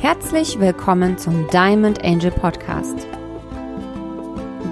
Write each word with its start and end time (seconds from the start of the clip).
Herzlich 0.00 0.58
willkommen 0.58 1.18
zum 1.18 1.46
Diamond 1.48 2.02
Angel 2.02 2.30
Podcast. 2.30 3.06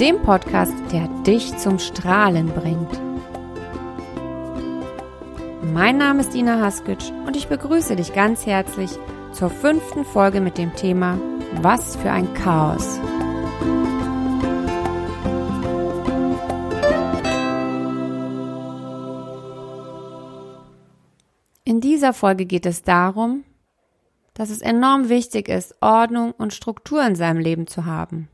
Dem 0.01 0.23
Podcast, 0.23 0.73
der 0.91 1.07
dich 1.27 1.55
zum 1.59 1.79
Strahlen 1.79 2.47
bringt. 2.49 2.99
Mein 5.75 5.99
Name 5.99 6.21
ist 6.21 6.35
Ina 6.35 6.61
Haskic 6.63 7.13
und 7.27 7.37
ich 7.37 7.47
begrüße 7.47 7.95
dich 7.95 8.15
ganz 8.15 8.47
herzlich 8.47 8.91
zur 9.33 9.51
fünften 9.51 10.07
Folge 10.07 10.41
mit 10.41 10.57
dem 10.57 10.75
Thema 10.77 11.19
Was 11.61 11.97
für 11.97 12.11
ein 12.11 12.33
Chaos. 12.33 12.99
In 21.65 21.83
dieser 21.83 22.15
Folge 22.15 22.47
geht 22.47 22.65
es 22.65 22.83
darum, 22.83 23.45
dass 24.39 24.51
es 24.51 24.63
enorm 24.63 25.09
wichtig 25.09 25.49
ist, 25.49 25.75
Ordnung 25.83 26.31
und 26.31 26.55
Struktur 26.55 27.05
in 27.05 27.17
seinem 27.17 27.41
Leben 27.41 27.67
zu 27.67 27.87
haben. 27.87 28.29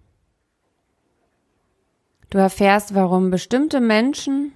Du 2.29 2.37
erfährst, 2.37 2.95
warum 2.95 3.31
bestimmte 3.31 3.81
Menschen 3.81 4.53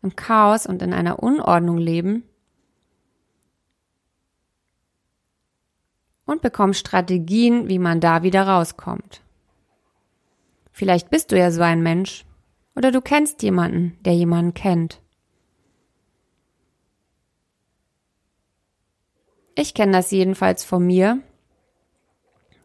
im 0.00 0.16
Chaos 0.16 0.66
und 0.66 0.80
in 0.80 0.94
einer 0.94 1.22
Unordnung 1.22 1.76
leben 1.76 2.22
und 6.24 6.40
bekommst 6.40 6.80
Strategien, 6.80 7.68
wie 7.68 7.78
man 7.78 8.00
da 8.00 8.22
wieder 8.22 8.48
rauskommt. 8.48 9.20
Vielleicht 10.70 11.10
bist 11.10 11.32
du 11.32 11.38
ja 11.38 11.50
so 11.50 11.60
ein 11.60 11.82
Mensch 11.82 12.24
oder 12.74 12.90
du 12.90 13.02
kennst 13.02 13.42
jemanden, 13.42 13.98
der 14.06 14.14
jemanden 14.14 14.54
kennt. 14.54 15.01
Ich 19.54 19.74
kenne 19.74 19.92
das 19.92 20.10
jedenfalls 20.10 20.64
von 20.64 20.86
mir, 20.86 21.20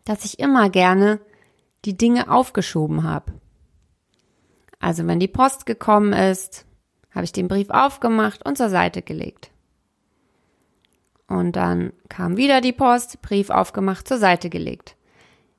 dass 0.05 0.25
ich 0.25 0.39
immer 0.39 0.69
gerne 0.69 1.19
die 1.85 1.97
Dinge 1.97 2.31
aufgeschoben 2.31 3.03
habe. 3.03 3.33
Also 4.79 5.05
wenn 5.07 5.19
die 5.19 5.27
Post 5.27 5.65
gekommen 5.65 6.13
ist, 6.13 6.65
habe 7.11 7.25
ich 7.25 7.31
den 7.31 7.47
Brief 7.47 7.69
aufgemacht 7.69 8.45
und 8.45 8.57
zur 8.57 8.69
Seite 8.69 9.01
gelegt. 9.01 9.51
Und 11.27 11.55
dann 11.55 11.91
kam 12.09 12.37
wieder 12.37 12.61
die 12.61 12.71
Post, 12.71 13.21
Brief 13.21 13.49
aufgemacht, 13.49 14.07
zur 14.07 14.17
Seite 14.17 14.49
gelegt. 14.49 14.95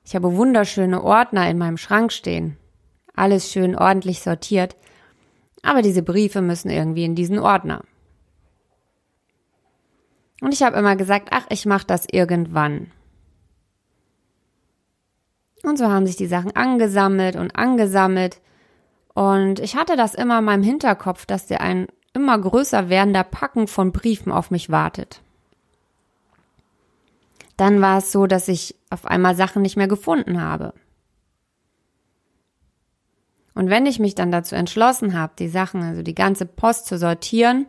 Ich 0.04 0.14
habe 0.14 0.36
wunderschöne 0.36 1.02
Ordner 1.02 1.50
in 1.50 1.58
meinem 1.58 1.76
Schrank 1.76 2.12
stehen. 2.12 2.56
Alles 3.14 3.50
schön 3.52 3.76
ordentlich 3.76 4.20
sortiert. 4.20 4.76
Aber 5.62 5.82
diese 5.82 6.02
Briefe 6.02 6.40
müssen 6.40 6.70
irgendwie 6.70 7.04
in 7.04 7.14
diesen 7.14 7.38
Ordner. 7.38 7.82
Und 10.40 10.54
ich 10.54 10.62
habe 10.62 10.78
immer 10.78 10.96
gesagt, 10.96 11.28
ach, 11.32 11.46
ich 11.50 11.66
mache 11.66 11.86
das 11.86 12.06
irgendwann. 12.10 12.92
Und 15.62 15.76
so 15.76 15.88
haben 15.88 16.06
sich 16.06 16.16
die 16.16 16.26
Sachen 16.26 16.54
angesammelt 16.54 17.36
und 17.36 17.56
angesammelt. 17.56 18.40
Und 19.14 19.58
ich 19.58 19.76
hatte 19.76 19.96
das 19.96 20.14
immer 20.14 20.38
in 20.38 20.44
meinem 20.44 20.62
Hinterkopf, 20.62 21.26
dass 21.26 21.46
der 21.46 21.60
ein 21.60 21.88
immer 22.14 22.38
größer 22.38 22.88
werdender 22.88 23.24
Packen 23.24 23.66
von 23.66 23.92
Briefen 23.92 24.32
auf 24.32 24.50
mich 24.50 24.70
wartet. 24.70 25.20
Dann 27.56 27.80
war 27.80 27.98
es 27.98 28.12
so, 28.12 28.26
dass 28.26 28.46
ich 28.48 28.76
auf 28.90 29.04
einmal 29.06 29.34
Sachen 29.34 29.62
nicht 29.62 29.76
mehr 29.76 29.88
gefunden 29.88 30.40
habe. 30.40 30.74
Und 33.54 33.70
wenn 33.70 33.86
ich 33.86 33.98
mich 33.98 34.14
dann 34.14 34.30
dazu 34.30 34.54
entschlossen 34.54 35.18
habe, 35.18 35.32
die 35.36 35.48
Sachen, 35.48 35.82
also 35.82 36.02
die 36.02 36.14
ganze 36.14 36.46
Post 36.46 36.86
zu 36.86 36.96
sortieren, 36.96 37.66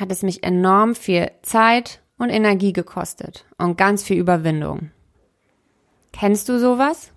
hat 0.00 0.10
es 0.10 0.22
mich 0.22 0.42
enorm 0.42 0.94
viel 0.94 1.30
Zeit 1.42 2.00
und 2.16 2.30
Energie 2.30 2.72
gekostet 2.72 3.44
und 3.58 3.76
ganz 3.76 4.02
viel 4.02 4.18
Überwindung. 4.18 4.90
Kennst 6.12 6.48
du 6.48 6.58
sowas? 6.58 7.12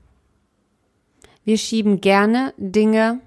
Wir 1.44 1.58
schieben 1.58 2.00
gerne 2.02 2.54
Dinge 2.58 3.20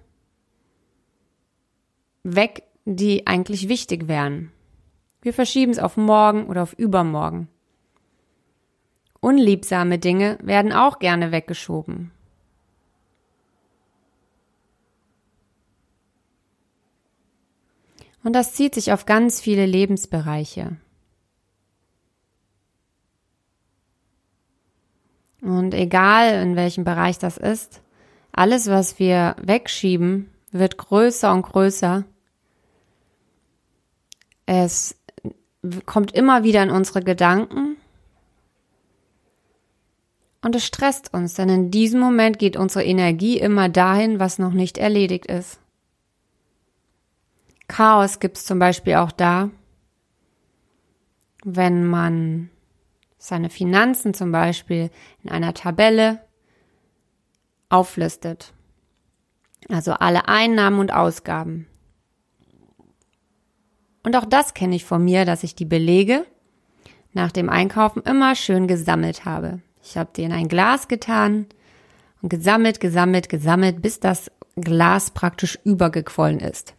weg, 2.22 2.62
die 2.84 3.26
eigentlich 3.26 3.68
wichtig 3.68 4.08
wären. 4.08 4.52
Wir 5.22 5.32
verschieben 5.32 5.72
es 5.72 5.78
auf 5.78 5.96
morgen 5.96 6.46
oder 6.46 6.62
auf 6.62 6.72
übermorgen. 6.74 7.48
Unliebsame 9.20 9.98
Dinge 9.98 10.38
werden 10.40 10.72
auch 10.72 10.98
gerne 10.98 11.32
weggeschoben. 11.32 12.12
Und 18.26 18.32
das 18.32 18.54
zieht 18.54 18.74
sich 18.74 18.92
auf 18.92 19.06
ganz 19.06 19.40
viele 19.40 19.66
Lebensbereiche. 19.66 20.78
Und 25.40 25.72
egal 25.74 26.42
in 26.42 26.56
welchem 26.56 26.82
Bereich 26.82 27.20
das 27.20 27.36
ist, 27.36 27.82
alles, 28.32 28.66
was 28.66 28.98
wir 28.98 29.36
wegschieben, 29.40 30.28
wird 30.50 30.76
größer 30.76 31.32
und 31.32 31.42
größer. 31.42 32.02
Es 34.46 34.96
kommt 35.84 36.10
immer 36.10 36.42
wieder 36.42 36.64
in 36.64 36.70
unsere 36.70 37.04
Gedanken 37.04 37.76
und 40.42 40.56
es 40.56 40.66
stresst 40.66 41.14
uns, 41.14 41.34
denn 41.34 41.48
in 41.48 41.70
diesem 41.70 42.00
Moment 42.00 42.40
geht 42.40 42.56
unsere 42.56 42.84
Energie 42.84 43.38
immer 43.38 43.68
dahin, 43.68 44.18
was 44.18 44.40
noch 44.40 44.52
nicht 44.52 44.78
erledigt 44.78 45.26
ist. 45.26 45.60
Chaos 47.68 48.20
gibt 48.20 48.36
es 48.36 48.44
zum 48.44 48.58
Beispiel 48.58 48.94
auch 48.94 49.12
da, 49.12 49.50
wenn 51.44 51.84
man 51.86 52.50
seine 53.18 53.50
Finanzen 53.50 54.14
zum 54.14 54.30
Beispiel 54.30 54.90
in 55.22 55.30
einer 55.30 55.54
Tabelle 55.54 56.20
auflistet. 57.68 58.52
Also 59.68 59.94
alle 59.94 60.28
Einnahmen 60.28 60.78
und 60.78 60.92
Ausgaben. 60.92 61.66
Und 64.04 64.14
auch 64.14 64.24
das 64.24 64.54
kenne 64.54 64.76
ich 64.76 64.84
von 64.84 65.04
mir, 65.04 65.24
dass 65.24 65.42
ich 65.42 65.56
die 65.56 65.64
Belege 65.64 66.24
nach 67.12 67.32
dem 67.32 67.48
Einkaufen 67.48 68.02
immer 68.02 68.36
schön 68.36 68.68
gesammelt 68.68 69.24
habe. 69.24 69.60
Ich 69.82 69.96
habe 69.96 70.10
die 70.14 70.22
in 70.22 70.32
ein 70.32 70.46
Glas 70.46 70.86
getan 70.86 71.46
und 72.22 72.28
gesammelt, 72.28 72.78
gesammelt, 72.78 73.28
gesammelt, 73.28 73.82
bis 73.82 73.98
das 73.98 74.30
Glas 74.54 75.10
praktisch 75.10 75.58
übergequollen 75.64 76.38
ist. 76.38 76.75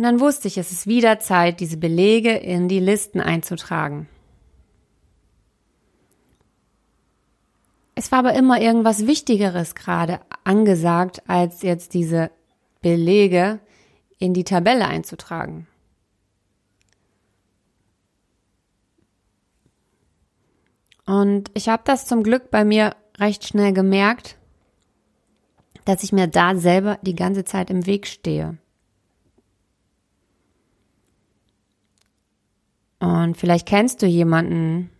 Und 0.00 0.04
dann 0.04 0.20
wusste 0.20 0.48
ich, 0.48 0.56
es 0.56 0.72
ist 0.72 0.86
wieder 0.86 1.18
Zeit, 1.18 1.60
diese 1.60 1.76
Belege 1.76 2.30
in 2.30 2.68
die 2.68 2.80
Listen 2.80 3.20
einzutragen. 3.20 4.08
Es 7.94 8.10
war 8.10 8.20
aber 8.20 8.32
immer 8.32 8.62
irgendwas 8.62 9.06
Wichtigeres 9.06 9.74
gerade 9.74 10.20
angesagt, 10.42 11.28
als 11.28 11.60
jetzt 11.60 11.92
diese 11.92 12.30
Belege 12.80 13.60
in 14.18 14.32
die 14.32 14.44
Tabelle 14.44 14.86
einzutragen. 14.88 15.66
Und 21.04 21.50
ich 21.52 21.68
habe 21.68 21.82
das 21.84 22.06
zum 22.06 22.22
Glück 22.22 22.50
bei 22.50 22.64
mir 22.64 22.96
recht 23.18 23.46
schnell 23.46 23.74
gemerkt, 23.74 24.38
dass 25.84 26.02
ich 26.02 26.12
mir 26.12 26.26
da 26.26 26.56
selber 26.56 26.98
die 27.02 27.14
ganze 27.14 27.44
Zeit 27.44 27.68
im 27.68 27.84
Weg 27.84 28.06
stehe. 28.06 28.56
Und 33.00 33.36
vielleicht 33.36 33.66
kennst 33.66 34.02
du 34.02 34.06
jemanden 34.06 34.90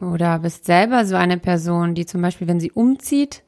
oder 0.00 0.40
bist 0.40 0.64
selber 0.66 1.06
so 1.06 1.14
eine 1.14 1.38
Person, 1.38 1.94
die 1.94 2.04
zum 2.04 2.20
Beispiel, 2.20 2.48
wenn 2.48 2.60
sie 2.60 2.72
umzieht, 2.72 3.44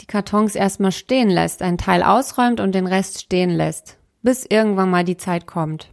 die 0.00 0.06
Kartons 0.06 0.54
erstmal 0.54 0.92
stehen 0.92 1.30
lässt, 1.30 1.62
einen 1.62 1.78
Teil 1.78 2.02
ausräumt 2.02 2.58
und 2.58 2.74
den 2.74 2.86
Rest 2.86 3.20
stehen 3.20 3.50
lässt, 3.50 3.98
bis 4.22 4.44
irgendwann 4.46 4.90
mal 4.90 5.04
die 5.04 5.18
Zeit 5.18 5.46
kommt. 5.46 5.92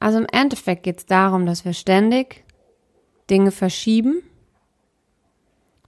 Also 0.00 0.18
im 0.18 0.26
Endeffekt 0.32 0.82
geht 0.82 0.98
es 0.98 1.06
darum, 1.06 1.46
dass 1.46 1.64
wir 1.64 1.72
ständig 1.72 2.44
Dinge 3.28 3.50
verschieben 3.50 4.22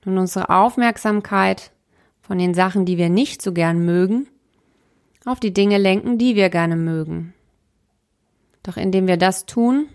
und 0.05 0.19
unsere 0.19 0.51
Aufmerksamkeit 0.51 1.73
von 2.21 2.39
den 2.39 2.55
Sachen, 2.55 2.85
die 2.85 2.99
wir 2.99 3.11
nicht 3.11 3.43
so 3.43 3.53
gern 3.53 3.85
mögen, 3.85 4.29
auf 5.29 5.41
die 5.41 5.53
Dinge 5.53 5.79
lenken, 5.79 6.19
die 6.19 6.37
wir 6.37 6.49
gerne 6.49 6.77
mögen. 6.77 7.35
Doch 8.63 8.77
indem 8.77 9.07
wir 9.07 9.17
das 9.17 9.47
tun, 9.47 9.89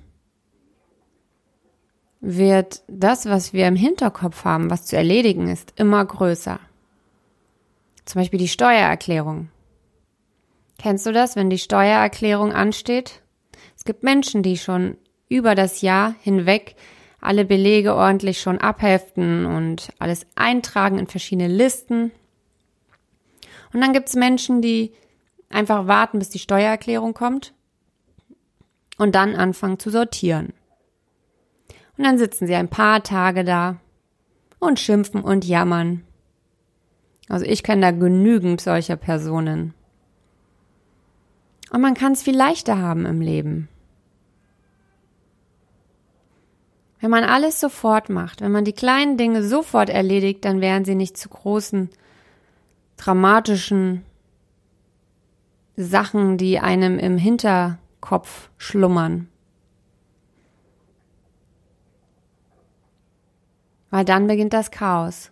wird 2.21 2.83
das, 2.87 3.25
was 3.25 3.51
wir 3.51 3.67
im 3.67 3.75
Hinterkopf 3.75 4.45
haben, 4.45 4.69
was 4.69 4.85
zu 4.85 4.95
erledigen 4.95 5.49
ist, 5.49 5.73
immer 5.75 6.03
größer. 6.05 6.59
Zum 8.05 8.21
Beispiel 8.21 8.39
die 8.39 8.47
Steuererklärung. 8.47 9.49
Kennst 10.77 11.05
du 11.05 11.11
das, 11.11 11.35
wenn 11.35 11.49
die 11.49 11.57
Steuererklärung 11.57 12.53
ansteht? 12.53 13.21
Es 13.77 13.85
gibt 13.85 14.03
Menschen, 14.03 14.43
die 14.43 14.57
schon 14.57 14.97
über 15.29 15.55
das 15.55 15.81
Jahr 15.81 16.15
hinweg 16.21 16.75
alle 17.19 17.45
Belege 17.45 17.95
ordentlich 17.95 18.41
schon 18.41 18.57
abheften 18.57 19.45
und 19.45 19.89
alles 19.99 20.25
eintragen 20.35 20.99
in 20.99 21.07
verschiedene 21.07 21.47
Listen. 21.47 22.11
Und 23.73 23.81
dann 23.81 23.93
gibt 23.93 24.09
es 24.09 24.15
Menschen, 24.15 24.61
die 24.61 24.93
Einfach 25.53 25.85
warten, 25.85 26.17
bis 26.17 26.29
die 26.29 26.39
Steuererklärung 26.39 27.13
kommt 27.13 27.53
und 28.97 29.13
dann 29.13 29.35
anfangen 29.35 29.77
zu 29.77 29.91
sortieren. 29.91 30.51
Und 31.95 32.05
dann 32.05 32.17
sitzen 32.17 32.47
sie 32.47 32.55
ein 32.55 32.69
paar 32.69 33.03
Tage 33.03 33.43
da 33.43 33.77
und 34.57 34.79
schimpfen 34.79 35.21
und 35.21 35.45
jammern. 35.45 36.03
Also 37.29 37.45
ich 37.45 37.61
kenne 37.61 37.81
da 37.81 37.91
genügend 37.91 38.61
solcher 38.61 38.95
Personen. 38.95 39.75
Und 41.69 41.81
man 41.81 41.93
kann 41.93 42.13
es 42.13 42.23
viel 42.23 42.35
leichter 42.35 42.79
haben 42.79 43.05
im 43.05 43.21
Leben. 43.21 43.69
Wenn 46.99 47.11
man 47.11 47.25
alles 47.25 47.59
sofort 47.59 48.09
macht, 48.09 48.41
wenn 48.41 48.51
man 48.51 48.65
die 48.65 48.73
kleinen 48.73 49.17
Dinge 49.17 49.43
sofort 49.43 49.89
erledigt, 49.89 50.45
dann 50.45 50.61
wären 50.61 50.83
sie 50.83 50.95
nicht 50.95 51.15
zu 51.15 51.29
großen, 51.29 51.89
dramatischen 52.97 54.03
Sachen, 55.75 56.37
die 56.37 56.59
einem 56.59 56.99
im 56.99 57.17
Hinterkopf 57.17 58.49
schlummern. 58.57 59.27
Weil 63.89 64.05
dann 64.05 64.27
beginnt 64.27 64.53
das 64.53 64.71
Chaos. 64.71 65.31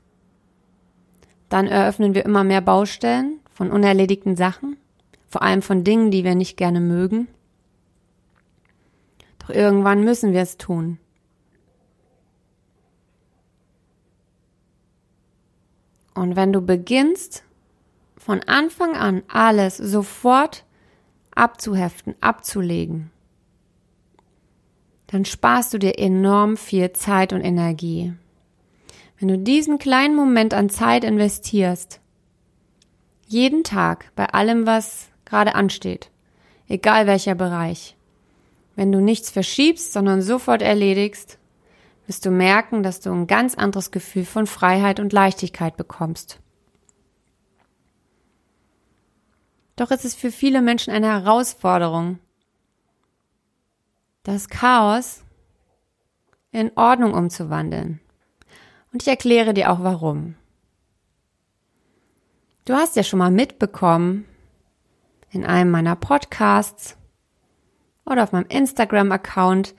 Dann 1.49 1.67
eröffnen 1.67 2.13
wir 2.15 2.25
immer 2.25 2.43
mehr 2.43 2.61
Baustellen 2.61 3.39
von 3.51 3.71
unerledigten 3.71 4.35
Sachen, 4.35 4.77
vor 5.27 5.41
allem 5.41 5.61
von 5.61 5.83
Dingen, 5.83 6.11
die 6.11 6.23
wir 6.23 6.35
nicht 6.35 6.57
gerne 6.57 6.79
mögen. 6.79 7.27
Doch 9.39 9.49
irgendwann 9.49 10.03
müssen 10.03 10.33
wir 10.33 10.41
es 10.41 10.57
tun. 10.57 10.97
Und 16.13 16.35
wenn 16.35 16.53
du 16.53 16.61
beginnst, 16.61 17.43
von 18.23 18.43
Anfang 18.43 18.95
an 18.95 19.23
alles 19.29 19.77
sofort 19.77 20.63
abzuheften, 21.33 22.13
abzulegen, 22.21 23.09
dann 25.07 25.25
sparst 25.25 25.73
du 25.73 25.79
dir 25.79 25.97
enorm 25.97 26.55
viel 26.55 26.93
Zeit 26.93 27.33
und 27.33 27.41
Energie. 27.41 28.13
Wenn 29.17 29.27
du 29.27 29.37
diesen 29.39 29.79
kleinen 29.79 30.15
Moment 30.15 30.53
an 30.53 30.69
Zeit 30.69 31.03
investierst, 31.03 31.99
jeden 33.25 33.63
Tag 33.63 34.11
bei 34.15 34.27
allem, 34.27 34.67
was 34.67 35.07
gerade 35.25 35.55
ansteht, 35.55 36.11
egal 36.67 37.07
welcher 37.07 37.35
Bereich, 37.35 37.95
wenn 38.75 38.91
du 38.91 38.99
nichts 38.99 39.31
verschiebst, 39.31 39.93
sondern 39.93 40.21
sofort 40.21 40.61
erledigst, 40.61 41.39
wirst 42.05 42.25
du 42.25 42.29
merken, 42.29 42.83
dass 42.83 42.99
du 42.99 43.11
ein 43.11 43.25
ganz 43.25 43.55
anderes 43.55 43.91
Gefühl 43.91 44.25
von 44.25 44.45
Freiheit 44.45 44.99
und 44.99 45.11
Leichtigkeit 45.11 45.75
bekommst. 45.75 46.40
Doch 49.81 49.89
ist 49.89 50.05
es 50.05 50.13
für 50.13 50.31
viele 50.31 50.61
Menschen 50.61 50.93
eine 50.93 51.07
Herausforderung, 51.07 52.19
das 54.21 54.47
Chaos 54.47 55.23
in 56.51 56.71
Ordnung 56.75 57.15
umzuwandeln. 57.15 57.99
Und 58.93 59.01
ich 59.01 59.07
erkläre 59.07 59.55
dir 59.55 59.71
auch 59.71 59.81
warum. 59.81 60.35
Du 62.65 62.75
hast 62.75 62.95
ja 62.95 63.01
schon 63.01 63.17
mal 63.17 63.31
mitbekommen 63.31 64.25
in 65.31 65.43
einem 65.43 65.71
meiner 65.71 65.95
Podcasts 65.95 66.95
oder 68.05 68.21
auf 68.21 68.33
meinem 68.33 68.49
Instagram-Account 68.49 69.73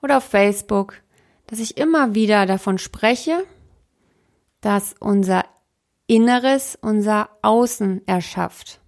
oder 0.00 0.16
auf 0.16 0.24
Facebook, 0.24 1.02
dass 1.48 1.58
ich 1.58 1.76
immer 1.76 2.14
wieder 2.14 2.46
davon 2.46 2.78
spreche, 2.78 3.44
dass 4.62 4.94
unser 4.98 5.44
Inneres 6.06 6.78
unser 6.80 7.28
Außen 7.42 8.08
erschafft. 8.08 8.81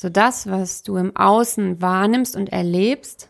Also 0.00 0.08
das, 0.08 0.46
was 0.46 0.82
du 0.82 0.96
im 0.96 1.14
Außen 1.14 1.82
wahrnimmst 1.82 2.34
und 2.34 2.48
erlebst, 2.48 3.28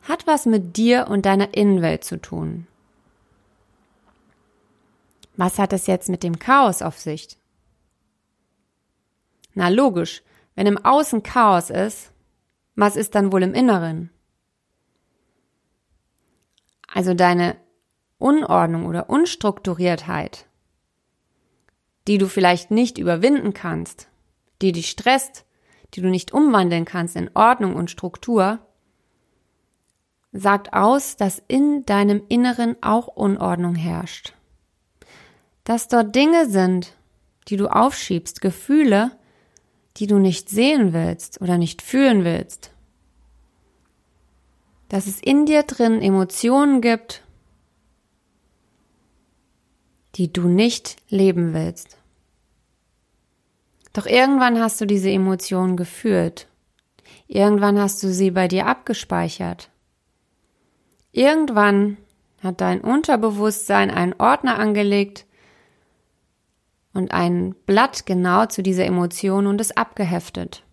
hat 0.00 0.26
was 0.26 0.46
mit 0.46 0.78
dir 0.78 1.08
und 1.08 1.26
deiner 1.26 1.52
Innenwelt 1.52 2.04
zu 2.04 2.18
tun. 2.18 2.66
Was 5.36 5.58
hat 5.58 5.74
es 5.74 5.86
jetzt 5.86 6.08
mit 6.08 6.22
dem 6.22 6.38
Chaos 6.38 6.80
auf 6.80 6.98
sich? 6.98 7.36
Na 9.52 9.68
logisch, 9.68 10.22
wenn 10.54 10.66
im 10.66 10.82
Außen 10.82 11.22
Chaos 11.22 11.68
ist, 11.68 12.14
was 12.76 12.96
ist 12.96 13.14
dann 13.14 13.30
wohl 13.30 13.42
im 13.42 13.52
Inneren? 13.52 14.08
Also 16.88 17.12
deine 17.12 17.58
Unordnung 18.16 18.86
oder 18.86 19.10
Unstrukturiertheit, 19.10 20.46
die 22.08 22.16
du 22.16 22.26
vielleicht 22.26 22.70
nicht 22.70 22.96
überwinden 22.96 23.52
kannst, 23.52 24.08
die 24.62 24.72
dich 24.72 24.88
stresst, 24.88 25.44
die 25.94 26.00
du 26.00 26.08
nicht 26.08 26.32
umwandeln 26.32 26.84
kannst 26.84 27.16
in 27.16 27.30
Ordnung 27.34 27.74
und 27.74 27.90
Struktur, 27.90 28.60
sagt 30.32 30.72
aus, 30.72 31.16
dass 31.16 31.42
in 31.48 31.84
deinem 31.86 32.22
Inneren 32.28 32.76
auch 32.82 33.08
Unordnung 33.08 33.74
herrscht. 33.74 34.34
Dass 35.64 35.88
dort 35.88 36.14
Dinge 36.14 36.48
sind, 36.48 36.94
die 37.48 37.56
du 37.56 37.68
aufschiebst, 37.68 38.40
Gefühle, 38.40 39.12
die 39.96 40.06
du 40.06 40.18
nicht 40.18 40.48
sehen 40.48 40.92
willst 40.92 41.40
oder 41.40 41.58
nicht 41.58 41.82
fühlen 41.82 42.24
willst. 42.24 42.72
Dass 44.88 45.06
es 45.06 45.20
in 45.20 45.46
dir 45.46 45.62
drin 45.64 46.00
Emotionen 46.00 46.80
gibt, 46.80 47.22
die 50.14 50.32
du 50.32 50.48
nicht 50.48 50.96
leben 51.08 51.54
willst. 51.54 51.99
Doch 53.92 54.06
irgendwann 54.06 54.60
hast 54.60 54.80
du 54.80 54.86
diese 54.86 55.10
Emotionen 55.10 55.76
gefühlt. 55.76 56.46
Irgendwann 57.26 57.78
hast 57.78 58.02
du 58.02 58.12
sie 58.12 58.30
bei 58.30 58.48
dir 58.48 58.66
abgespeichert. 58.66 59.70
Irgendwann 61.12 61.96
hat 62.42 62.60
dein 62.60 62.80
Unterbewusstsein 62.80 63.90
einen 63.90 64.14
Ordner 64.14 64.58
angelegt 64.58 65.26
und 66.92 67.12
ein 67.12 67.54
Blatt 67.66 68.06
genau 68.06 68.46
zu 68.46 68.62
dieser 68.62 68.84
Emotion 68.84 69.46
und 69.46 69.60
es 69.60 69.76
abgeheftet. 69.76 70.64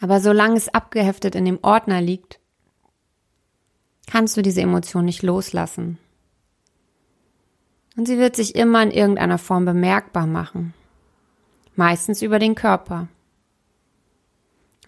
Aber 0.00 0.20
solange 0.20 0.56
es 0.56 0.68
abgeheftet 0.68 1.34
in 1.34 1.44
dem 1.44 1.58
Ordner 1.62 2.00
liegt, 2.00 2.38
kannst 4.06 4.36
du 4.36 4.42
diese 4.42 4.60
Emotion 4.60 5.04
nicht 5.04 5.22
loslassen. 5.22 5.98
Und 7.96 8.06
sie 8.06 8.18
wird 8.18 8.36
sich 8.36 8.54
immer 8.56 8.82
in 8.82 8.90
irgendeiner 8.90 9.38
Form 9.38 9.64
bemerkbar 9.64 10.26
machen 10.26 10.74
meistens 11.78 12.22
über 12.22 12.38
den 12.38 12.54
Körper. 12.54 13.08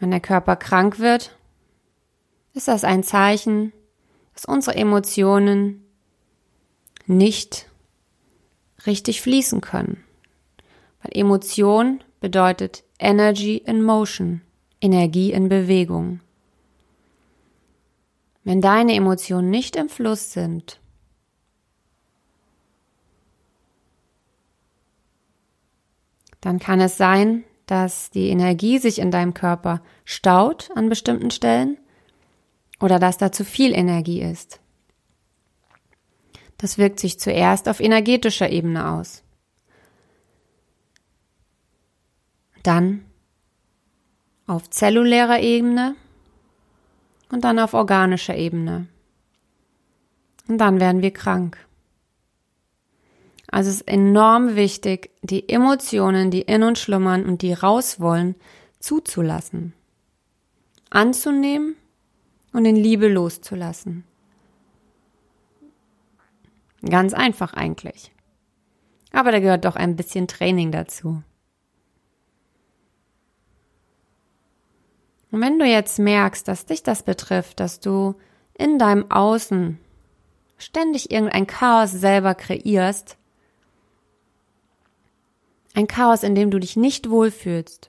Wenn 0.00 0.10
der 0.10 0.20
Körper 0.20 0.56
krank 0.56 0.98
wird, 0.98 1.36
ist 2.54 2.68
das 2.68 2.84
ein 2.84 3.02
Zeichen, 3.02 3.72
dass 4.34 4.44
unsere 4.44 4.76
Emotionen 4.76 5.84
nicht 7.06 7.68
richtig 8.86 9.20
fließen 9.20 9.60
können. 9.60 10.04
Weil 11.02 11.12
Emotion 11.20 12.02
bedeutet 12.20 12.84
Energy 12.98 13.56
in 13.56 13.82
Motion, 13.82 14.42
Energie 14.80 15.32
in 15.32 15.48
Bewegung. 15.48 16.20
Wenn 18.44 18.60
deine 18.60 18.94
Emotionen 18.94 19.50
nicht 19.50 19.76
im 19.76 19.88
Fluss 19.88 20.32
sind, 20.32 20.80
dann 26.40 26.58
kann 26.58 26.80
es 26.80 26.96
sein, 26.96 27.44
dass 27.66 28.10
die 28.10 28.28
Energie 28.28 28.78
sich 28.78 28.98
in 28.98 29.10
deinem 29.10 29.34
Körper 29.34 29.82
staut 30.04 30.70
an 30.74 30.88
bestimmten 30.88 31.30
Stellen 31.30 31.78
oder 32.80 32.98
dass 32.98 33.18
da 33.18 33.30
zu 33.32 33.44
viel 33.44 33.74
Energie 33.74 34.22
ist. 34.22 34.60
Das 36.56 36.78
wirkt 36.78 36.98
sich 36.98 37.20
zuerst 37.20 37.68
auf 37.68 37.80
energetischer 37.80 38.50
Ebene 38.50 38.90
aus. 38.90 39.22
Dann 42.62 43.04
auf 44.46 44.68
zellulärer 44.70 45.40
Ebene 45.40 45.94
und 47.30 47.44
dann 47.44 47.58
auf 47.58 47.74
organischer 47.74 48.36
Ebene. 48.36 48.88
Und 50.48 50.58
dann 50.58 50.80
werden 50.80 51.02
wir 51.02 51.12
krank. 51.12 51.67
Also 53.50 53.70
es 53.70 53.76
ist 53.76 53.88
enorm 53.88 54.56
wichtig, 54.56 55.10
die 55.22 55.48
Emotionen, 55.48 56.30
die 56.30 56.42
in 56.42 56.62
uns 56.62 56.80
schlummern 56.80 57.24
und 57.24 57.42
die 57.42 57.54
raus 57.54 57.98
wollen, 57.98 58.34
zuzulassen, 58.78 59.72
anzunehmen 60.90 61.74
und 62.52 62.66
in 62.66 62.76
Liebe 62.76 63.08
loszulassen. 63.08 64.04
Ganz 66.88 67.14
einfach 67.14 67.54
eigentlich. 67.54 68.12
Aber 69.12 69.32
da 69.32 69.40
gehört 69.40 69.64
doch 69.64 69.76
ein 69.76 69.96
bisschen 69.96 70.28
Training 70.28 70.70
dazu. 70.70 71.22
Und 75.30 75.40
wenn 75.40 75.58
du 75.58 75.66
jetzt 75.66 75.98
merkst, 75.98 76.46
dass 76.46 76.66
dich 76.66 76.82
das 76.82 77.02
betrifft, 77.02 77.60
dass 77.60 77.80
du 77.80 78.14
in 78.54 78.78
deinem 78.78 79.10
Außen 79.10 79.78
ständig 80.56 81.10
irgendein 81.10 81.46
Chaos 81.46 81.92
selber 81.92 82.34
kreierst, 82.34 83.17
ein 85.78 85.86
Chaos, 85.86 86.24
in 86.24 86.34
dem 86.34 86.50
du 86.50 86.58
dich 86.58 86.76
nicht 86.76 87.08
wohlfühlst, 87.08 87.88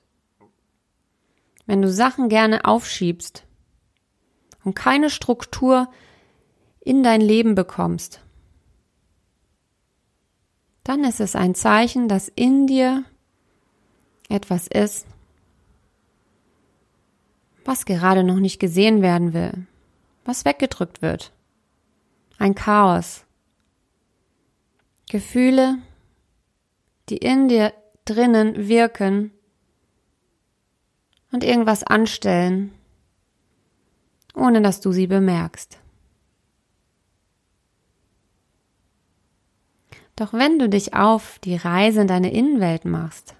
wenn 1.66 1.82
du 1.82 1.90
Sachen 1.90 2.28
gerne 2.28 2.64
aufschiebst 2.64 3.44
und 4.62 4.74
keine 4.74 5.10
Struktur 5.10 5.90
in 6.78 7.02
dein 7.02 7.20
Leben 7.20 7.56
bekommst, 7.56 8.20
dann 10.84 11.02
ist 11.02 11.18
es 11.18 11.34
ein 11.34 11.56
Zeichen, 11.56 12.06
dass 12.06 12.28
in 12.28 12.68
dir 12.68 13.02
etwas 14.28 14.68
ist, 14.68 15.04
was 17.64 17.86
gerade 17.86 18.22
noch 18.22 18.38
nicht 18.38 18.60
gesehen 18.60 19.02
werden 19.02 19.32
will, 19.32 19.66
was 20.24 20.44
weggedrückt 20.44 21.02
wird. 21.02 21.32
Ein 22.38 22.54
Chaos. 22.54 23.24
Gefühle, 25.08 25.78
die 27.10 27.18
in 27.18 27.48
dir 27.48 27.72
drinnen 28.04 28.68
wirken 28.68 29.32
und 31.32 31.44
irgendwas 31.44 31.82
anstellen, 31.82 32.72
ohne 34.34 34.62
dass 34.62 34.80
du 34.80 34.92
sie 34.92 35.06
bemerkst. 35.06 35.78
Doch 40.16 40.32
wenn 40.32 40.58
du 40.58 40.68
dich 40.68 40.94
auf 40.94 41.38
die 41.40 41.56
Reise 41.56 42.02
in 42.02 42.06
deine 42.06 42.32
Innenwelt 42.32 42.84
machst, 42.84 43.34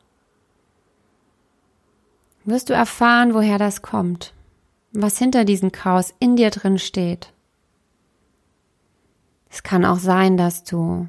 wirst 2.44 2.70
du 2.70 2.72
erfahren, 2.72 3.34
woher 3.34 3.58
das 3.58 3.82
kommt, 3.82 4.32
was 4.92 5.18
hinter 5.18 5.44
diesem 5.44 5.72
Chaos 5.72 6.14
in 6.20 6.36
dir 6.36 6.50
drin 6.50 6.78
steht. 6.78 7.32
Es 9.50 9.62
kann 9.62 9.84
auch 9.84 9.98
sein, 9.98 10.36
dass 10.36 10.64
du 10.64 11.08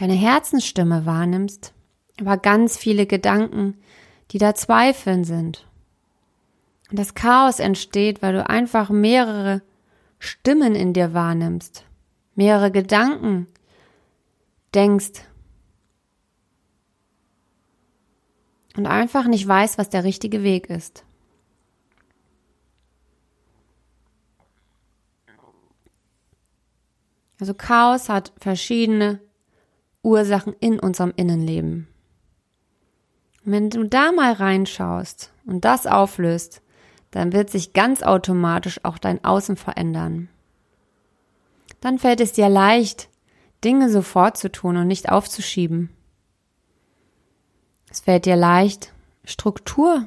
deine 0.00 0.14
Herzensstimme 0.14 1.04
wahrnimmst, 1.04 1.74
aber 2.18 2.38
ganz 2.38 2.78
viele 2.78 3.04
Gedanken, 3.04 3.76
die 4.30 4.38
da 4.38 4.54
Zweifeln 4.54 5.24
sind. 5.24 5.68
Und 6.90 6.98
das 6.98 7.14
Chaos 7.14 7.58
entsteht, 7.58 8.22
weil 8.22 8.32
du 8.32 8.48
einfach 8.48 8.88
mehrere 8.88 9.60
Stimmen 10.18 10.74
in 10.74 10.94
dir 10.94 11.12
wahrnimmst, 11.12 11.84
mehrere 12.34 12.70
Gedanken 12.70 13.46
denkst 14.74 15.20
und 18.78 18.86
einfach 18.86 19.26
nicht 19.26 19.46
weißt, 19.46 19.76
was 19.76 19.90
der 19.90 20.04
richtige 20.04 20.42
Weg 20.42 20.70
ist. 20.70 21.04
Also 27.38 27.52
Chaos 27.52 28.08
hat 28.08 28.32
verschiedene 28.38 29.20
Ursachen 30.02 30.54
in 30.60 30.78
unserem 30.78 31.12
Innenleben. 31.16 31.88
Und 33.44 33.52
wenn 33.52 33.70
du 33.70 33.84
da 33.84 34.12
mal 34.12 34.32
reinschaust 34.32 35.32
und 35.46 35.64
das 35.64 35.86
auflöst, 35.86 36.62
dann 37.10 37.32
wird 37.32 37.50
sich 37.50 37.72
ganz 37.72 38.02
automatisch 38.02 38.84
auch 38.84 38.98
dein 38.98 39.24
Außen 39.24 39.56
verändern. 39.56 40.28
Dann 41.80 41.98
fällt 41.98 42.20
es 42.20 42.32
dir 42.32 42.48
leicht, 42.48 43.08
Dinge 43.64 43.90
sofort 43.90 44.36
zu 44.36 44.50
tun 44.50 44.76
und 44.76 44.86
nicht 44.86 45.10
aufzuschieben. 45.10 45.90
Es 47.90 48.00
fällt 48.00 48.26
dir 48.26 48.36
leicht, 48.36 48.92
Struktur 49.24 50.06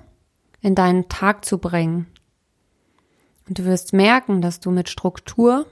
in 0.61 0.75
deinen 0.75 1.09
Tag 1.09 1.45
zu 1.45 1.57
bringen. 1.57 2.07
Und 3.47 3.59
du 3.59 3.65
wirst 3.65 3.91
merken, 3.91 4.41
dass 4.41 4.59
du 4.59 4.71
mit 4.71 4.89
Struktur 4.89 5.65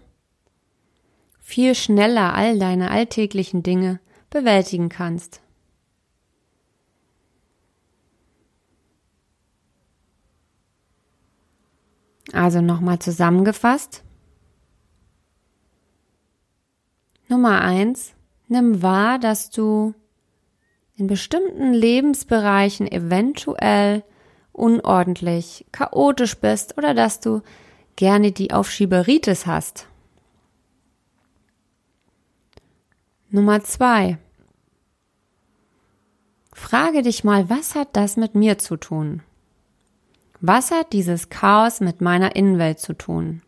viel 1.39 1.73
schneller 1.75 2.33
all 2.33 2.59
deine 2.59 2.91
alltäglichen 2.91 3.63
Dinge 3.63 3.99
bewältigen 4.31 4.89
kannst. 4.89 5.41
Also 12.33 12.61
nochmal 12.61 12.97
zusammengefasst. 13.00 14.03
Nummer 17.27 17.61
eins, 17.61 18.13
nimm 18.47 18.81
wahr, 18.81 19.19
dass 19.19 19.51
du 19.51 19.93
in 20.95 21.07
bestimmten 21.07 21.73
Lebensbereichen 21.73 22.91
eventuell 22.91 24.03
unordentlich, 24.51 25.65
chaotisch 25.71 26.38
bist 26.38 26.77
oder 26.77 26.93
dass 26.93 27.19
du 27.19 27.41
gerne 27.95 28.31
die 28.31 28.51
Aufschieberitis 28.51 29.45
hast. 29.45 29.88
Nummer 33.33 33.63
zwei. 33.63 34.17
Frage 36.51 37.01
dich 37.01 37.23
mal, 37.23 37.50
was 37.50 37.75
hat 37.75 37.95
das 37.95 38.17
mit 38.17 38.35
mir 38.35 38.57
zu 38.57 38.75
tun? 38.75 39.23
Was 40.41 40.71
hat 40.71 40.91
dieses 40.91 41.29
Chaos 41.29 41.79
mit 41.79 42.01
meiner 42.01 42.35
Innenwelt 42.35 42.81
zu 42.81 42.91
tun? 42.91 43.41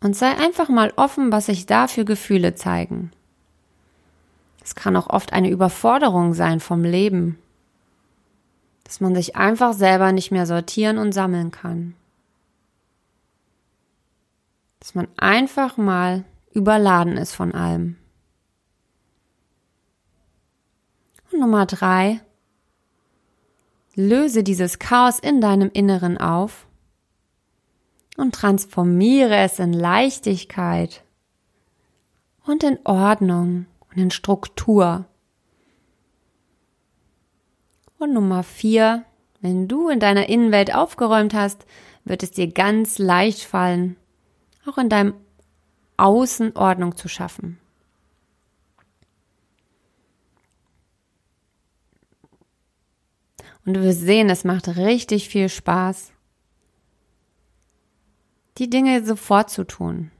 Und 0.00 0.14
sei 0.14 0.36
einfach 0.36 0.68
mal 0.68 0.92
offen, 0.96 1.32
was 1.32 1.46
sich 1.46 1.64
da 1.64 1.88
für 1.88 2.04
Gefühle 2.04 2.54
zeigen. 2.54 3.12
Es 4.62 4.74
kann 4.74 4.94
auch 4.94 5.08
oft 5.08 5.32
eine 5.32 5.48
Überforderung 5.48 6.34
sein 6.34 6.60
vom 6.60 6.84
Leben, 6.84 7.38
dass 8.84 9.00
man 9.00 9.14
sich 9.14 9.36
einfach 9.36 9.72
selber 9.72 10.12
nicht 10.12 10.30
mehr 10.30 10.44
sortieren 10.44 10.98
und 10.98 11.12
sammeln 11.12 11.50
kann. 11.50 11.94
Dass 14.80 14.94
man 14.94 15.08
einfach 15.16 15.78
mal 15.78 16.24
überladen 16.56 17.18
ist 17.18 17.34
von 17.34 17.52
allem. 17.52 17.96
Und 21.30 21.40
Nummer 21.40 21.66
drei, 21.66 22.20
löse 23.94 24.42
dieses 24.42 24.78
Chaos 24.78 25.18
in 25.18 25.42
deinem 25.42 25.70
Inneren 25.72 26.16
auf 26.16 26.66
und 28.16 28.34
transformiere 28.34 29.36
es 29.36 29.58
in 29.58 29.74
Leichtigkeit 29.74 31.04
und 32.46 32.64
in 32.64 32.78
Ordnung 32.84 33.66
und 33.90 33.98
in 33.98 34.10
Struktur. 34.10 35.04
Und 37.98 38.14
Nummer 38.14 38.42
vier, 38.42 39.04
wenn 39.42 39.68
du 39.68 39.90
in 39.90 40.00
deiner 40.00 40.30
Innenwelt 40.30 40.74
aufgeräumt 40.74 41.34
hast, 41.34 41.66
wird 42.04 42.22
es 42.22 42.30
dir 42.30 42.50
ganz 42.50 42.98
leicht 42.98 43.42
fallen, 43.42 43.96
auch 44.66 44.78
in 44.78 44.88
deinem 44.88 45.12
Außen 45.96 46.56
Ordnung 46.56 46.96
zu 46.96 47.08
schaffen. 47.08 47.58
Und 53.64 53.74
du 53.74 53.82
wirst 53.82 54.00
sehen, 54.00 54.30
es 54.30 54.44
macht 54.44 54.68
richtig 54.76 55.28
viel 55.28 55.48
Spaß, 55.48 56.12
die 58.58 58.70
Dinge 58.70 59.04
sofort 59.04 59.50
zu 59.50 59.64
tun. 59.64 60.12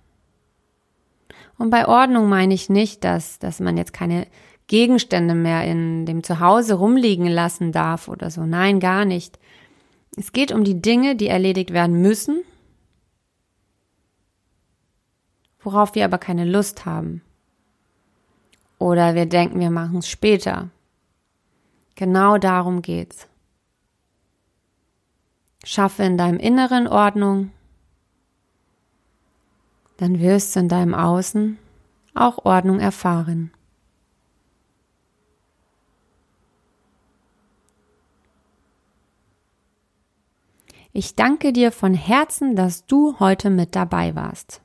Und 1.56 1.71
bei 1.71 1.87
Ordnung 1.87 2.28
meine 2.28 2.54
ich 2.54 2.68
nicht, 2.68 3.04
dass, 3.04 3.38
dass 3.38 3.61
man 3.61 3.76
jetzt 3.76 3.92
keine 3.92 4.26
Gegenstände 4.66 5.35
mehr 5.35 5.64
in 5.64 6.06
dem 6.06 6.25
Zuhause 6.25 6.75
rumliegen 6.75 7.28
lassen 7.28 7.71
darf 7.71 8.09
oder 8.09 8.30
so. 8.30 8.45
Nein, 8.45 8.80
gar 8.80 9.04
nicht. 9.04 9.38
Es 10.16 10.33
geht 10.33 10.50
um 10.50 10.64
die 10.64 10.83
Dinge, 10.83 11.14
die 11.14 11.28
erledigt 11.28 11.73
werden 11.73 12.02
müssen 12.02 12.42
worauf 15.66 15.96
wir 15.96 16.04
aber 16.04 16.18
keine 16.18 16.44
Lust 16.44 16.87
haben. 16.87 17.23
Oder 18.78 19.16
wir 19.16 19.26
denken, 19.26 19.58
wir 19.58 19.70
machen 19.70 19.99
es 19.99 20.08
später. 20.08 20.70
Genau 21.96 22.38
darum 22.38 22.82
geht's. 22.82 23.26
Schaffe 25.64 26.04
in 26.04 26.16
deinem 26.16 26.38
Inneren 26.38 26.87
Ordnung, 26.87 27.50
dann 29.96 30.20
wirst 30.20 30.54
du 30.54 30.61
in 30.61 30.68
deinem 30.68 30.94
Außen 30.94 31.58
auch 32.14 32.44
Ordnung 32.44 32.78
erfahren. 32.78 33.50
Ich 40.92 41.16
danke 41.16 41.52
dir 41.52 41.73
von 41.73 41.92
Herzen, 41.92 42.54
dass 42.54 42.87
du 42.87 43.18
heute 43.18 43.50
mit 43.50 43.75
dabei 43.75 44.14
warst. 44.14 44.62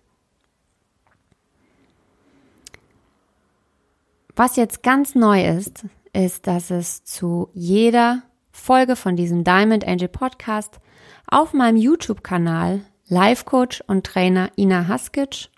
Was 4.35 4.55
jetzt 4.55 4.81
ganz 4.81 5.13
neu 5.13 5.45
ist, 5.45 5.85
ist, 6.13 6.47
dass 6.47 6.71
es 6.71 7.03
zu 7.03 7.49
jeder 7.53 8.23
Folge 8.51 8.95
von 8.95 9.15
diesem 9.15 9.43
Diamond 9.43 9.85
Angel 9.87 10.07
Podcast 10.07 10.79
auf 11.27 11.53
meinem 11.53 11.77
YouTube-Kanal 11.77 12.81
Life 13.07 13.43
Coach 13.45 13.83
und 13.87 14.05
Trainer 14.05 14.51
Ina 14.57 14.87
Haskic 14.87 15.49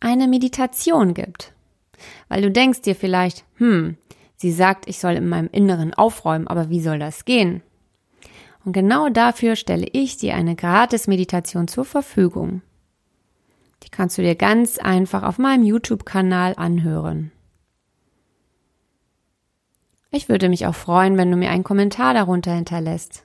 eine 0.00 0.26
Meditation 0.26 1.12
gibt. 1.12 1.52
Weil 2.28 2.40
du 2.40 2.50
denkst 2.50 2.80
dir 2.80 2.94
vielleicht, 2.94 3.44
hm, 3.56 3.98
sie 4.36 4.52
sagt, 4.52 4.88
ich 4.88 4.98
soll 4.98 5.12
in 5.12 5.28
meinem 5.28 5.50
Inneren 5.52 5.92
aufräumen, 5.92 6.48
aber 6.48 6.70
wie 6.70 6.80
soll 6.80 6.98
das 6.98 7.26
gehen? 7.26 7.62
Und 8.64 8.72
genau 8.72 9.10
dafür 9.10 9.56
stelle 9.56 9.86
ich 9.92 10.16
dir 10.16 10.34
eine 10.34 10.56
gratis 10.56 11.06
Meditation 11.06 11.68
zur 11.68 11.84
Verfügung. 11.84 12.62
Die 13.82 13.90
kannst 13.90 14.16
du 14.16 14.22
dir 14.22 14.34
ganz 14.34 14.78
einfach 14.78 15.22
auf 15.22 15.38
meinem 15.38 15.64
YouTube-Kanal 15.64 16.54
anhören. 16.56 17.32
Ich 20.10 20.28
würde 20.28 20.48
mich 20.48 20.66
auch 20.66 20.74
freuen, 20.74 21.16
wenn 21.16 21.30
du 21.30 21.36
mir 21.36 21.50
einen 21.50 21.64
Kommentar 21.64 22.14
darunter 22.14 22.52
hinterlässt. 22.52 23.24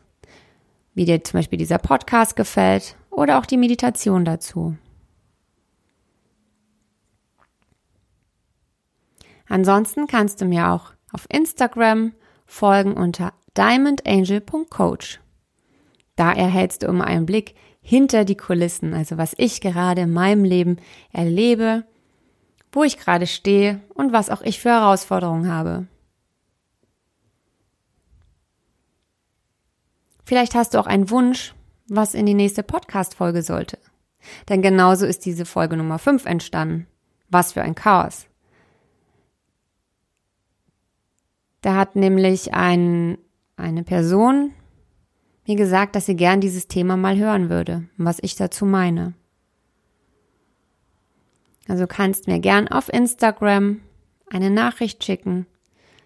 wie 0.97 1.03
dir 1.03 1.21
zum 1.25 1.39
Beispiel 1.39 1.59
dieser 1.59 1.77
Podcast 1.77 2.37
gefällt 2.37 2.95
oder 3.09 3.37
auch 3.37 3.45
die 3.45 3.57
Meditation 3.57 4.23
dazu. 4.23 4.77
Ansonsten 9.47 10.07
kannst 10.07 10.39
du 10.39 10.45
mir 10.45 10.71
auch 10.71 10.93
auf 11.11 11.25
Instagram 11.29 12.13
folgen 12.45 12.93
unter 12.93 13.33
diamondangel.coach. 13.57 15.19
Da 16.15 16.31
erhältst 16.31 16.83
du 16.83 16.87
immer 16.87 17.05
einen 17.05 17.25
Blick 17.25 17.55
hinter 17.81 18.23
die 18.23 18.37
Kulissen, 18.37 18.93
also 18.93 19.17
was 19.17 19.33
ich 19.37 19.59
gerade 19.59 20.01
in 20.01 20.13
meinem 20.13 20.45
Leben 20.45 20.77
erlebe, 21.11 21.83
wo 22.71 22.83
ich 22.83 22.97
gerade 22.97 23.27
stehe 23.27 23.81
und 23.93 24.13
was 24.13 24.29
auch 24.29 24.41
ich 24.41 24.61
für 24.61 24.69
Herausforderungen 24.69 25.51
habe. 25.51 25.87
Vielleicht 30.25 30.55
hast 30.55 30.73
du 30.73 30.79
auch 30.79 30.87
einen 30.87 31.09
Wunsch, 31.09 31.53
was 31.87 32.15
in 32.15 32.25
die 32.25 32.33
nächste 32.33 32.63
Podcast-Folge 32.63 33.43
sollte. 33.43 33.77
Denn 34.49 34.61
genauso 34.61 35.05
ist 35.05 35.25
diese 35.25 35.45
Folge 35.45 35.77
Nummer 35.77 35.99
5 35.99 36.25
entstanden. 36.25 36.87
Was 37.29 37.53
für 37.53 37.61
ein 37.61 37.75
Chaos. 37.75 38.25
Da 41.61 41.75
hat 41.75 41.95
nämlich 41.95 42.53
ein, 42.53 43.17
eine 43.55 43.83
Person 43.83 44.51
mir 45.47 45.55
gesagt, 45.55 45.95
dass 45.95 46.05
sie 46.07 46.15
gern 46.15 46.41
dieses 46.41 46.67
Thema 46.67 46.97
mal 46.97 47.17
hören 47.17 47.49
würde, 47.49 47.87
was 47.97 48.17
ich 48.21 48.35
dazu 48.35 48.65
meine. 48.65 49.13
Also 51.67 51.87
kannst 51.87 52.27
mir 52.27 52.39
gern 52.39 52.67
auf 52.67 52.91
Instagram 52.91 53.81
eine 54.29 54.49
Nachricht 54.49 55.03
schicken, 55.03 55.47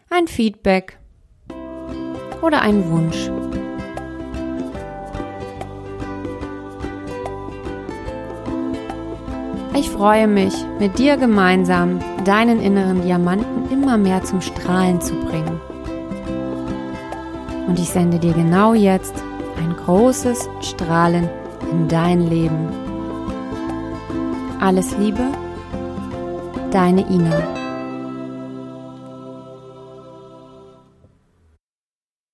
ein 0.10 0.28
Feedback 0.28 0.98
oder 2.42 2.62
einen 2.62 2.90
Wunsch. 2.90 3.49
Ich 9.76 9.90
freue 9.90 10.28
mich, 10.28 10.54
mit 10.80 10.98
dir 10.98 11.18
gemeinsam 11.18 12.00
deinen 12.26 12.60
inneren 12.60 13.02
Diamanten 13.02 13.70
immer 13.72 13.98
mehr 13.98 14.24
zum 14.24 14.42
Strahlen 14.42 15.00
zu 15.00 15.14
bringen. 15.14 15.60
Und 17.68 17.78
ich 17.80 17.90
sende 17.90 18.18
dir 18.18 18.34
genau 18.34 18.74
jetzt 18.74 19.14
ein 19.58 19.76
großes 19.86 20.50
Strahlen 20.62 21.30
in 21.72 21.88
dein 21.88 22.28
Leben. 22.28 22.68
Alles 24.60 24.98
Liebe, 24.98 25.24
deine 26.72 27.08
Ina. 27.10 27.59